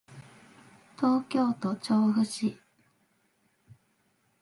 [0.97, 2.57] 東京都調布市